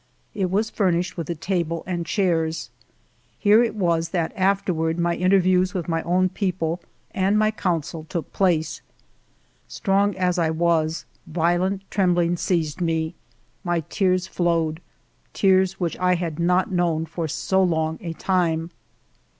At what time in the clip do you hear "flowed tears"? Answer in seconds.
14.25-15.79